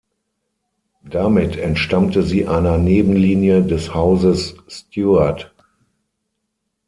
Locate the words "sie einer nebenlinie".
2.23-3.61